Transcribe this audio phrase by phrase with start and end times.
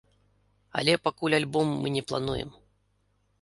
[0.81, 2.49] Але пакуль альбом мы не плануем.